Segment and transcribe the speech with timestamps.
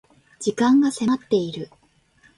[0.39, 1.69] 時間が迫っている